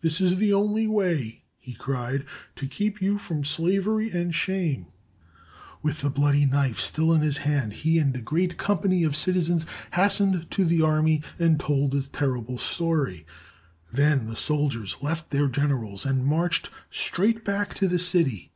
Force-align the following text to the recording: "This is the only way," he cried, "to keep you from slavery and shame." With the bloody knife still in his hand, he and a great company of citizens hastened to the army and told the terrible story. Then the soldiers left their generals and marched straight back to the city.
"This 0.00 0.20
is 0.20 0.38
the 0.38 0.52
only 0.52 0.88
way," 0.88 1.44
he 1.56 1.72
cried, 1.72 2.24
"to 2.56 2.66
keep 2.66 3.00
you 3.00 3.16
from 3.16 3.44
slavery 3.44 4.10
and 4.10 4.34
shame." 4.34 4.88
With 5.84 6.00
the 6.00 6.10
bloody 6.10 6.46
knife 6.46 6.80
still 6.80 7.12
in 7.12 7.20
his 7.20 7.36
hand, 7.46 7.72
he 7.74 8.00
and 8.00 8.12
a 8.16 8.20
great 8.20 8.56
company 8.56 9.04
of 9.04 9.14
citizens 9.14 9.64
hastened 9.92 10.50
to 10.50 10.64
the 10.64 10.82
army 10.82 11.22
and 11.38 11.60
told 11.60 11.92
the 11.92 12.02
terrible 12.02 12.58
story. 12.58 13.24
Then 13.92 14.26
the 14.26 14.34
soldiers 14.34 14.96
left 15.00 15.30
their 15.30 15.46
generals 15.46 16.04
and 16.04 16.26
marched 16.26 16.68
straight 16.90 17.44
back 17.44 17.72
to 17.74 17.86
the 17.86 18.00
city. 18.00 18.50